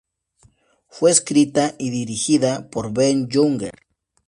[0.89, 3.75] Fue escrita y dirigida por Ben Younger.